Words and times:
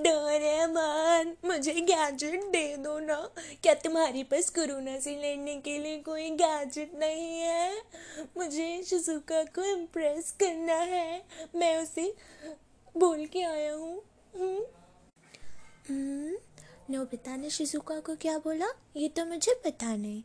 Doraemon 0.00 1.36
मुझे 1.44 1.72
gadget 1.72 2.44
दे 2.44 2.76
दो 2.76 2.98
ना। 2.98 3.14
क्या 3.62 3.74
तुम्हारे 3.74 4.22
पास 4.22 4.50
कोरोना 4.50 4.98
से 4.98 5.14
लड़ने 5.16 5.56
के 5.56 5.78
लिए 5.78 5.98
कोई 5.98 6.30
गैजेट 6.30 6.94
नहीं 6.94 7.38
है? 7.40 7.82
मुझे 8.36 8.82
शिजुका 8.82 9.42
को 9.42 9.64
इम्प्रेस 9.64 10.30
करना 10.32 10.74
है। 10.74 11.22
मैं 11.56 11.76
उसे 11.82 12.14
बोल 12.96 13.26
के 13.26 13.42
आया 13.42 13.74
हूँ। 13.74 14.02
हम्म? 14.36 14.62
हम्म, 15.88 16.36
नोबिता 16.90 17.36
ने 17.36 17.50
शिजुका 17.50 18.00
को 18.00 18.16
क्या 18.16 18.38
बोला? 18.38 18.66
ये 18.96 19.08
तो 19.08 19.24
मुझे 19.26 19.54
पता 19.64 19.96
नहीं। 19.96 20.22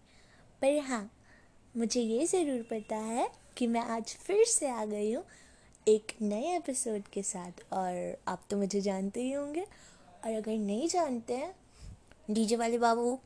पर 0.61 0.79
हाँ 0.79 1.11
मुझे 1.77 2.01
ये 2.01 2.25
ज़रूर 2.25 2.61
पता 2.61 2.95
है 2.95 3.29
कि 3.57 3.67
मैं 3.67 3.81
आज 3.81 4.17
फिर 4.21 4.45
से 4.45 4.69
आ 4.69 4.85
गई 4.85 5.13
हूँ। 5.13 5.25
एक 5.87 6.11
नए 6.21 6.55
एपिसोड 6.55 7.01
के 7.13 7.23
साथ, 7.23 7.51
और 7.73 8.17
आप 8.27 8.43
तो 8.49 8.57
मुझे 8.57 8.81
जानते 8.81 9.21
ही 9.21 9.31
होंगे। 9.31 9.61
और 10.25 10.33
अगर 10.33 10.57
नहीं 10.57 10.87
जानते 10.87 11.33
हैं, 11.33 11.55
डीजे 12.31 12.55
वाले 12.55 12.77
बाबू 12.77 13.19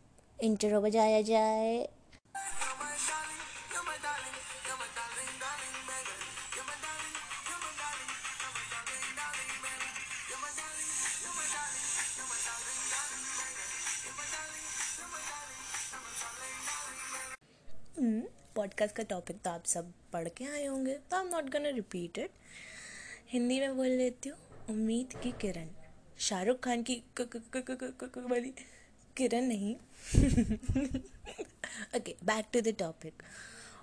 इंटरो 0.44 0.82
बजाया 0.82 1.22
जाए 1.22 1.90
पॉडकास्ट 18.60 18.96
का 18.96 19.04
टॉपिक 19.04 19.42
तो 19.42 19.50
आप 19.50 19.66
सब 19.66 19.92
पढ़ 20.14 20.28
के 20.30 20.46
आए 20.46 20.66
होंगे 20.66 20.94
तो 20.94 21.18
I 21.18 21.24
am 21.24 21.30
not 21.30 21.44
gonna 21.44 21.70
repeat 21.70 22.18
it 22.18 22.32
Hindi 23.30 23.60
में 23.60 23.76
बोल 23.78 23.88
लेती 23.88 24.30
हूँ, 24.30 24.38
उम्मीद 24.70 25.20
की 25.24 25.32
किरण। 25.32 25.68
शाहरुख 26.20 26.60
खान 26.60 26.84
की 26.84 27.04
वाली। 27.22 28.54
किरण 29.18 29.42
नहीं। 29.42 29.76
Okay 32.00 32.16
back 32.24 32.46
to 32.54 32.62
the 32.62 32.76
topic 32.80 33.24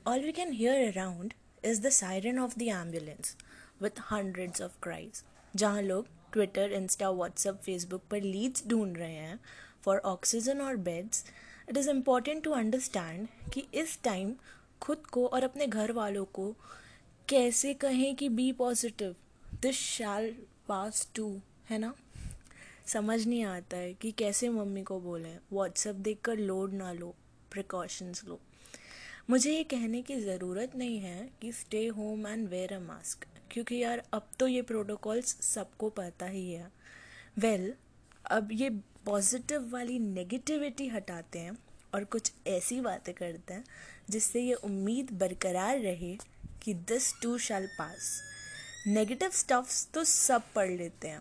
all 0.06 0.20
we 0.20 0.32
can 0.32 0.52
hear 0.52 0.92
around 0.92 1.34
is 1.64 1.80
the 1.80 1.88
siren 1.88 2.38
of 2.38 2.58
the 2.58 2.62
ambulance 2.62 3.36
with 3.82 4.00
hundreds 4.12 4.62
of 4.62 4.72
cries 4.82 5.24
जहाँ 5.56 5.82
लोग 5.82 6.06
ट्विटर 6.32 6.72
इंस्टा 6.72 7.10
व्हाट्सएप 7.10 7.54
फेसबुक 7.54 8.02
पर 8.10 8.20
लीड्स 8.20 8.66
ढूंढ 8.66 8.98
रहे 8.98 9.14
हैं 9.14 9.40
फॉर 9.84 9.98
ऑक्सीजन 9.98 10.60
और 10.60 10.76
beds 10.76 11.24
it 11.68 11.76
is 11.76 11.90
important 11.90 12.44
to 12.44 12.50
understand 12.50 13.28
कि 13.52 13.66
इस 13.74 14.02
time 14.02 14.36
खुद 14.82 15.06
को 15.06 15.26
और 15.26 15.44
अपने 15.44 15.66
घर 15.66 15.92
वालों 15.92 16.24
को 16.24 16.54
कैसे 17.28 17.74
कहें 17.74 18.14
कि 18.16 18.28
be 18.28 18.52
positive 18.52 19.16
this 19.62 19.76
shall 19.76 20.36
pass 20.68 21.08
too 21.14 21.40
है 21.70 21.78
ना? 21.78 21.94
समझ 22.86 23.26
नहीं 23.26 23.44
आता 23.44 23.76
है 23.76 23.94
कि 23.94 24.12
कैसे 24.12 24.48
मम्मी 24.48 24.82
को 24.82 25.00
बोलें। 25.00 25.38
व्हाट्सएप 25.52 25.94
देख 25.94 26.20
कर 26.20 26.36
लोड 26.36 26.72
ना 26.72 26.92
लो 26.92 27.14
प्रिकॉशंस 27.50 28.24
लो। 28.24 28.40
मुझे 29.30 29.52
ये 29.52 29.64
कहने 29.64 30.02
की 30.02 30.20
ज़रूरत 30.20 30.76
नहीं 30.76 30.98
है 30.98 31.30
कि 31.40 31.52
stay 31.52 31.86
home 31.86 32.26
and 32.26 32.48
wear 32.48 32.72
a 32.72 32.80
mask 32.80 33.26
क्योंकि 33.50 33.82
यार 33.82 34.02
अब 34.12 34.28
तो 34.38 34.46
ये 34.46 34.62
प्रोटोकॉल्स 34.62 35.36
सबको 35.40 35.88
पता 35.90 36.26
ही 36.26 36.52
है। 36.52 36.72
वेल 37.38 37.66
well, 37.66 37.76
अब 38.30 38.48
ये 38.52 38.70
पॉजिटिव 39.06 39.70
वाली 39.70 39.98
नेगेटिविटी 39.98 40.88
हटाते 40.88 41.38
हैं। 41.38 41.58
और 41.96 42.04
कुछ 42.12 42.32
ऐसी 42.46 42.80
बातें 42.80 43.12
करते 43.14 43.54
हैं 43.54 43.64
जिससे 44.10 44.40
ये 44.40 44.54
उम्मीद 44.64 45.12
बरकरार 45.20 45.78
रहे 45.80 46.16
कि 46.62 46.74
this 46.88 47.12
too 47.22 47.36
shall 47.40 47.66
pass 47.78 48.10
negative 48.86 49.30
stuffs 49.34 49.86
तो 49.94 50.04
सब 50.04 50.52
पढ़ 50.54 50.70
लेते 50.70 51.08
हैं. 51.08 51.20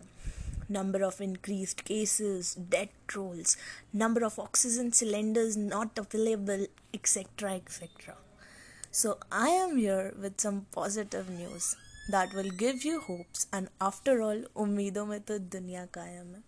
Number 0.70 1.02
of 1.02 1.22
increase 1.22 1.72
cases 1.86 2.54
death 2.70 2.94
tolls 3.08 3.56
number 3.94 4.22
of 4.24 4.40
oxygen 4.40 4.90
cylinders 4.90 5.56
not 5.56 5.98
available 5.98 6.66
etcetera 6.94 7.52
etcetera 7.52 8.14
so 8.92 9.18
I 9.32 9.52
am 9.52 9.76
here 9.76 10.12
with 10.18 10.34
some 10.38 10.58
positive 10.74 11.30
news 11.30 11.74
that 12.10 12.34
will 12.34 12.50
give 12.58 12.80
you 12.86 12.98
hopes 12.98 13.46
and 13.54 13.68
after 13.82 14.20
all 14.20 14.44
उम्मीदों 14.56 15.06
में 15.06 15.20
तो 15.20 15.38
दुनिया 15.38 15.84
कायम 15.94 16.34
है. 16.34 16.42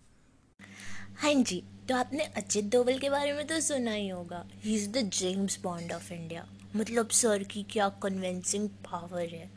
हाँ 1.17 1.33
जी 1.33 1.63
तो 1.89 1.95
आपने 1.95 2.23
अचित 2.37 2.65
डोवल 2.65 2.97
के 2.97 3.09
बारे 3.09 3.33
में 3.33 3.47
तो 3.47 3.59
सुना 3.59 3.91
ही 3.91 4.07
होगा। 4.09 4.45
He 4.63 4.75
is 4.75 4.89
the 4.89 4.97
James 4.97 5.59
Bond 5.61 5.91
of 5.93 6.13
India 6.13 6.45
मतलब 6.75 7.09
सर 7.09 7.43
की 7.43 7.63
क्या 7.63 7.89
कन्विंसिंग 7.89 8.69
पावर 8.69 9.25
है। 9.25 9.49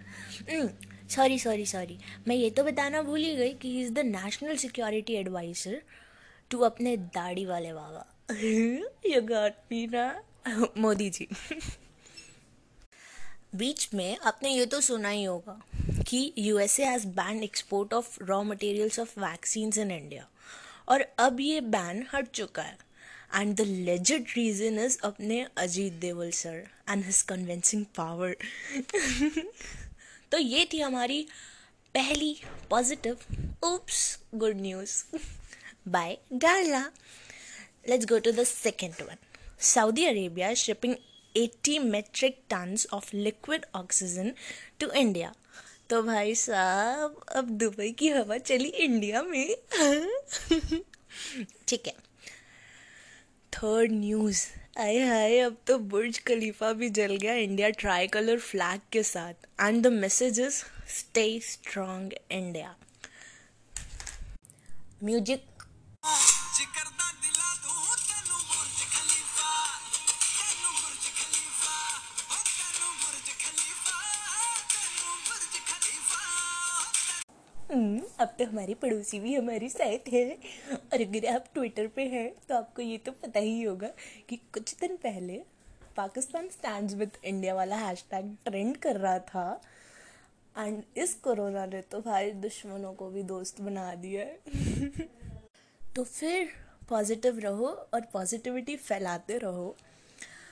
सॉरी 1.08 1.38
सॉरी 1.38 1.66
सॉरी 1.66 1.98
मैं 2.28 2.36
ये 2.36 2.50
तो 2.50 2.64
बताना 2.64 3.02
भूल 3.02 3.20
ही 3.20 3.34
गई 3.36 3.52
कि 3.52 3.68
he 3.68 3.82
is 3.82 3.92
the 3.92 3.98
national 3.98 4.56
security 4.56 5.14
advisor 5.14 5.82
to 6.50 6.58
अपने 6.58 6.96
दाढ़ी 6.96 7.46
वाले 7.46 7.72
बाबा। 7.72 8.06
गॉट 9.20 9.52
मी 9.72 9.86
ना? 9.86 10.22
मोदी 10.78 11.10
जी। 11.10 11.28
बीच 13.54 13.88
में 13.94 14.16
आपने 14.16 14.50
ये 14.50 14.66
तो 14.66 14.80
सुना 14.80 15.08
ही 15.08 15.24
होगा 15.24 15.60
कि 16.08 16.32
USA 16.38 16.84
has 16.84 17.06
banned 17.06 17.42
export 17.44 17.94
of 17.94 18.24
raw 18.24 18.42
materials 18.42 18.98
of 18.98 19.20
vaccines 19.20 19.78
in 19.78 19.90
India 19.90 20.28
और 20.92 21.04
अब 21.18 21.40
ये 21.40 21.60
बैन 21.74 22.04
हट 22.14 22.28
चुका 22.34 22.62
है। 22.62 22.76
And 23.34 23.54
the 23.56 23.60
legit 23.60 24.26
reason 24.36 24.78
is 24.84 24.98
अपने 25.04 25.40
Ajit 25.58 25.92
Doval 26.00 26.30
sir 26.38 26.64
and 26.88 27.04
his 27.04 27.20
convincing 27.28 27.84
power 27.96 28.36
तो 30.32 30.38
ये 30.38 30.68
थी 30.72 30.80
हमारी 30.80 31.22
पहली 31.94 32.34
positive 32.70 33.18
oops 33.64 34.02
good 34.34 34.60
news 34.60 35.02
by 35.88 36.18
Darla 36.32 36.84
let's 37.88 38.06
go 38.06 38.18
to 38.18 38.32
the 38.32 38.44
second 38.46 39.02
one 39.02 39.16
Saudi 39.74 40.04
Arabia 40.06 40.54
shipping 40.64 40.94
80 41.34 41.78
metric 41.92 42.34
tons 42.52 42.82
of 42.96 43.06
liquid 43.14 43.62
oxygen 43.74 44.34
to 44.78 44.88
India 44.94 45.28
तो 45.90 46.02
भाई 46.02 46.34
साहब, 46.34 47.20
अब 47.34 47.48
दुबई 47.50 47.90
की 47.90 48.08
हवा 48.08 48.38
चली 48.38 48.68
इंडिया 48.68 49.22
में। 49.22 49.56
ठीक 51.68 51.86
है। 51.86 51.94
थर्ड 53.52 53.92
न्यूज़ 53.92 54.46
आए 54.78 54.98
हाय, 54.98 55.38
अब 55.38 55.56
तो 55.66 55.78
बुर्ज 55.78 56.18
खलीफा 56.18 56.72
भी 56.72 56.88
जल 56.90 57.16
गया 57.16 57.34
इंडिया 57.34 57.68
ट्राई 57.70 58.06
कलर 58.06 58.38
फ्लैग 58.38 58.80
के 58.92 59.02
साथ। 59.02 59.34
And 59.60 59.82
the 59.82 59.86
message 59.86 60.40
stay 60.88 61.40
strong 61.40 62.12
India. 62.30 62.76
Music 65.04 65.44
अब 77.72 78.34
तो 78.38 78.44
हमारी 78.44 78.74
पड़ोसी 78.74 79.18
भी 79.20 79.34
हमारी 79.34 79.68
साथ 79.68 80.08
है। 80.08 80.24
और 80.92 81.00
अगर 81.00 81.26
आप 81.26 81.44
ट्विटर 81.54 81.86
पे 81.86 82.02
हैं 82.04 82.32
तो 82.48 82.54
आपको 82.54 82.82
ये 82.82 82.98
तो 82.98 83.12
पता 83.12 83.40
ही 83.40 83.62
होगा 83.62 83.88
कि 84.28 84.36
कुछ 84.36 84.74
दिन 84.80 84.96
पहले 84.96 85.40
पाकिस्तान 85.96 86.48
स्टैंड 86.48 86.90
विद 86.90 87.10
इंडिया 87.24 87.54
वाला 87.54 87.76
हैशटैग 87.76 88.36
ट्रेंड 88.44 88.76
कर 88.76 88.96
रहा 88.96 89.18
था। 89.18 89.60
एंड 90.58 90.82
इस 90.96 91.14
कोरोना 91.14 91.64
ने 91.66 91.80
तो 91.82 92.00
भाई 92.00 92.30
दुश्मनों 92.30 92.92
को 92.92 93.08
भी 93.10 93.22
दोस्त 93.22 93.60
बना 93.60 93.94
दिया 93.94 94.22
है। 94.22 94.38
तो 95.96 96.04
फिर 96.04 96.48
पॉजिटिव 96.88 97.38
रहो 97.38 97.66
और 97.94 98.00
पॉजिटिविटी 98.00 98.76
फैलाते 98.76 99.38
रहो। 99.38 99.76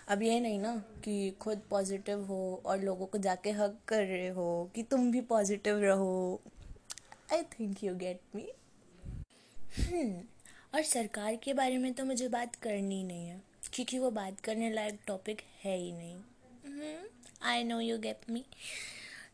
अब 0.09 0.23
ये 0.23 0.41
नहीं 0.41 0.59
ना 0.59 0.77
कि 1.05 1.31
खुद 1.31 1.61
पॉजिटिव 1.71 2.25
हो 2.25 2.63
और 2.67 2.81
लोगों 2.81 3.07
को 3.07 3.19
जाके 3.19 3.51
हक 3.51 3.77
कर 3.89 4.05
रहे 4.05 4.29
हो 4.29 4.71
कि 4.75 4.83
तुम 4.83 5.11
भी 5.13 5.21
पॉजिटिव 5.21 5.79
रहो। 5.79 6.41
I 7.33 7.43
think 7.53 7.83
you 7.85 7.95
get 7.97 8.21
me 8.35 8.43
और 10.75 10.83
सरकार 10.83 11.37
के 11.37 11.55
बारे 11.55 11.79
में 11.79 11.93
तो 11.95 12.05
मुझे 12.05 12.29
बात 12.29 12.55
करनी 12.63 13.03
नहीं 13.05 13.27
है 13.29 13.41
क्योंकि 13.73 13.99
वो 13.99 14.11
बात 14.11 14.41
करने 14.41 14.71
लायक 14.73 14.99
टॉपिक 15.07 15.43
है 15.65 15.77
ही 15.77 15.93
नहीं। 15.93 16.97
I 17.43 17.65
know 17.65 17.81
you 17.81 17.99
get 17.99 18.31
me 18.31 18.45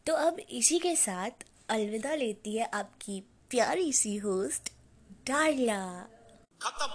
तो 0.06 0.14
अब 0.14 0.38
इसी 0.40 0.78
के 0.78 0.94
साथ 0.96 1.44
अलविदा 1.69 2.14
लेती 2.14 2.56
है 2.56 2.69
आपकी 2.75 3.20
प्यारी 3.50 3.93
सी 3.93 4.16
होस्ट 4.16 4.72
डार्ला। 5.26 5.81
खत्म। 6.62 6.87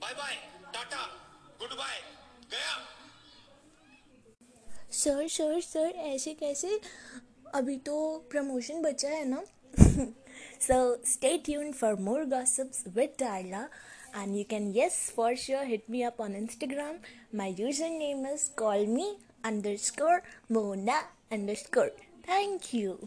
bye 0.00 0.14
bye 0.14 0.34
tata 0.74 1.04
good 1.60 1.76
bye 1.78 2.00
गया। 2.50 2.76
सर 4.92 5.28
सर 5.28 5.60
सर 5.60 5.94
ऐसे 6.06 6.34
कैसे 6.34 6.80
अभी 7.54 7.76
तो 7.86 7.96
प्रमोशन 8.30 8.82
बचा 8.82 9.08
है 9.08 9.24
ना। 9.28 9.42
So 10.62 10.78
stay 11.06 11.36
tuned 11.44 11.72
for 11.72 11.94
more 12.00 12.24
gossips 12.28 12.84
with 12.96 13.14
Darla 13.20 13.62
and 14.16 14.36
you 14.36 14.44
can 14.50 14.70
yes 14.76 14.98
for 15.16 15.34
sure 15.36 15.64
hit 15.66 15.90
me 15.90 16.02
up 16.02 16.20
on 16.20 16.36
Instagram 16.36 16.96
my 17.38 17.54
username 17.90 18.26
is 18.26 18.48
call 18.58 18.86
me 18.86 19.14
underscore 19.86 20.20
Mona 20.52 20.98
underscore 21.54 21.96
thank 22.28 22.74
you 22.74 22.98